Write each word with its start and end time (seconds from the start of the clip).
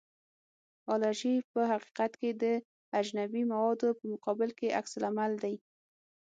الرژي 0.93 1.35
په 1.51 1.61
حقیقت 1.71 2.11
کې 2.21 2.29
د 2.41 2.43
اجنبي 2.99 3.43
موادو 3.51 3.87
په 3.99 4.03
مقابل 4.11 4.49
کې 4.59 4.75
عکس 4.79 4.93
العمل 4.97 5.31
دی. 5.43 5.55